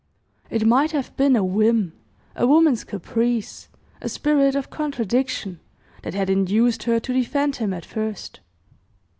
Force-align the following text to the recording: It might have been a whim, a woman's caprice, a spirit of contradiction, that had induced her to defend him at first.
It 0.49 0.65
might 0.65 0.93
have 0.93 1.15
been 1.15 1.35
a 1.35 1.43
whim, 1.43 1.93
a 2.35 2.47
woman's 2.47 2.83
caprice, 2.83 3.69
a 4.01 4.09
spirit 4.09 4.55
of 4.55 4.71
contradiction, 4.71 5.59
that 6.01 6.15
had 6.15 6.27
induced 6.27 6.81
her 6.85 6.99
to 6.99 7.13
defend 7.13 7.57
him 7.57 7.71
at 7.71 7.85
first. 7.85 8.39